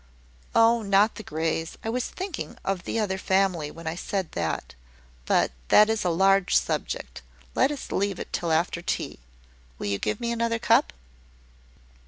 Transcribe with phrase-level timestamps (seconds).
[0.55, 1.77] "Oh, not the Greys!
[1.83, 4.73] I was thinking of the other family when I said that.
[5.27, 7.21] But that is a large subject:
[7.53, 9.19] let us leave it till after tea.
[9.77, 10.91] Will you give me another cup?"